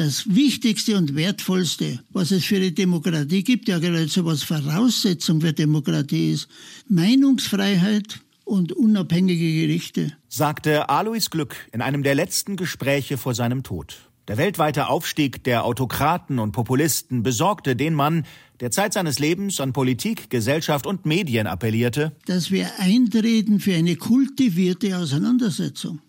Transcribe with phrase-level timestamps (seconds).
[0.00, 5.52] das Wichtigste und Wertvollste, was es für die Demokratie gibt, ja geradezu was Voraussetzung für
[5.52, 6.48] Demokratie ist,
[6.88, 10.16] Meinungsfreiheit und unabhängige Gerichte.
[10.26, 13.98] Sagte Alois Glück in einem der letzten Gespräche vor seinem Tod.
[14.26, 18.24] Der weltweite Aufstieg der Autokraten und Populisten besorgte den Mann,
[18.60, 23.96] der Zeit seines Lebens an Politik, Gesellschaft und Medien appellierte, dass wir eintreten für eine
[23.96, 26.00] kultivierte Auseinandersetzung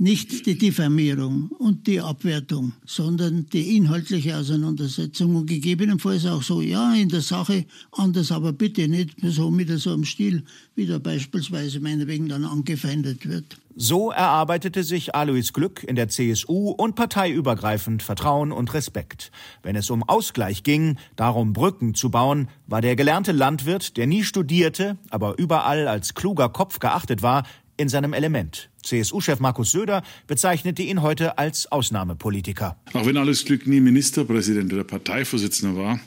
[0.00, 6.94] nicht die Diffamierung und die Abwertung, sondern die inhaltliche Auseinandersetzung und gegebenenfalls auch so, ja,
[6.94, 11.80] in der Sache anders, aber bitte nicht so mit so einem Stil, wie da beispielsweise
[11.80, 13.58] meinetwegen dann angefeindet wird.
[13.76, 19.30] So erarbeitete sich Alois Glück in der CSU und parteiübergreifend Vertrauen und Respekt.
[19.62, 24.24] Wenn es um Ausgleich ging, darum Brücken zu bauen, war der gelernte Landwirt, der nie
[24.24, 27.44] studierte, aber überall als kluger Kopf geachtet war,
[27.80, 28.68] in seinem Element.
[28.82, 32.76] CSU-Chef Markus Söder bezeichnete ihn heute als Ausnahmepolitiker.
[32.92, 35.98] Auch wenn alles Glück nie Ministerpräsident oder Parteivorsitzender war,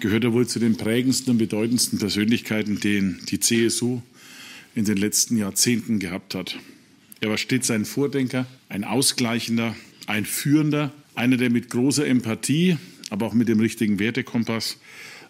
[0.00, 4.00] gehört er wohl zu den prägendsten und bedeutendsten Persönlichkeiten, die die CSU
[4.74, 6.56] in den letzten Jahrzehnten gehabt hat.
[7.20, 9.76] Er war stets ein Vordenker, ein Ausgleichender,
[10.06, 12.78] ein Führender, einer, der mit großer Empathie,
[13.10, 14.78] aber auch mit dem richtigen Wertekompass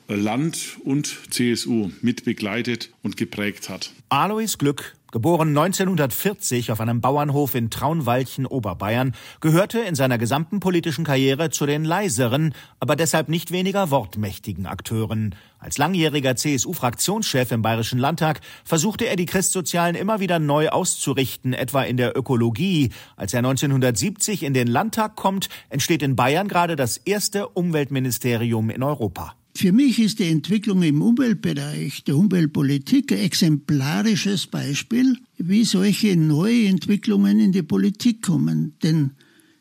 [0.07, 3.93] Land und CSU mit begleitet und geprägt hat.
[4.09, 11.05] Alois Glück Geboren 1940 auf einem Bauernhof in Traunwalchen, Oberbayern, gehörte in seiner gesamten politischen
[11.05, 15.35] Karriere zu den leiseren, aber deshalb nicht weniger wortmächtigen Akteuren.
[15.59, 21.83] Als langjähriger CSU-Fraktionschef im Bayerischen Landtag versuchte er die Christsozialen immer wieder neu auszurichten, etwa
[21.83, 22.89] in der Ökologie.
[23.15, 28.83] Als er 1970 in den Landtag kommt, entsteht in Bayern gerade das erste Umweltministerium in
[28.83, 29.35] Europa.
[29.55, 36.67] Für mich ist die Entwicklung im Umweltbereich, der Umweltpolitik, ein exemplarisches Beispiel, wie solche neue
[36.67, 38.75] Entwicklungen in die Politik kommen.
[38.83, 39.11] Denn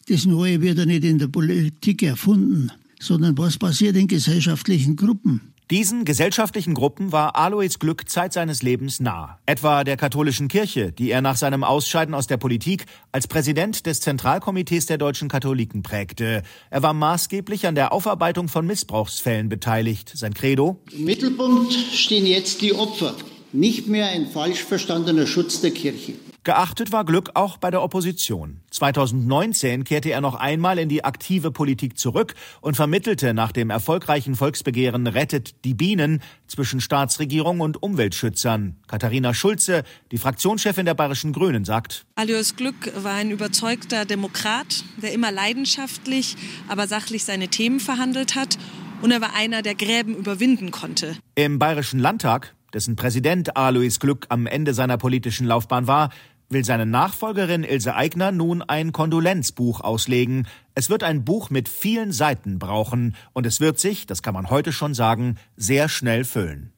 [0.08, 5.51] das Neue wird ja nicht in der Politik erfunden, sondern was passiert in gesellschaftlichen Gruppen.
[5.72, 9.40] Diesen gesellschaftlichen Gruppen war Alois Glück Zeit seines Lebens nah.
[9.46, 14.02] Etwa der katholischen Kirche, die er nach seinem Ausscheiden aus der Politik als Präsident des
[14.02, 16.44] Zentralkomitees der deutschen Katholiken prägte.
[16.72, 20.12] Er war maßgeblich an der Aufarbeitung von Missbrauchsfällen beteiligt.
[20.14, 20.82] Sein Credo?
[20.92, 23.16] Im Mittelpunkt stehen jetzt die Opfer,
[23.54, 26.16] nicht mehr ein falsch verstandener Schutz der Kirche.
[26.44, 28.62] Geachtet war Glück auch bei der Opposition.
[28.72, 34.34] 2019 kehrte er noch einmal in die aktive Politik zurück und vermittelte nach dem erfolgreichen
[34.34, 38.78] Volksbegehren Rettet die Bienen zwischen Staatsregierung und Umweltschützern.
[38.88, 45.14] Katharina Schulze, die Fraktionschefin der Bayerischen Grünen, sagt, Alois Glück war ein überzeugter Demokrat, der
[45.14, 46.38] immer leidenschaftlich,
[46.68, 48.58] aber sachlich seine Themen verhandelt hat.
[49.04, 51.18] Und er war einer, der Gräben überwinden konnte.
[51.36, 56.10] Im Bayerischen Landtag dessen Präsident Alois Glück am Ende seiner politischen Laufbahn war,
[56.52, 60.48] will seine Nachfolgerin Ilse Aigner nun ein Kondolenzbuch auslegen.
[60.76, 64.50] Es wird ein Buch mit vielen Seiten brauchen und es wird sich, das kann man
[64.50, 66.74] heute schon sagen, sehr schnell füllen.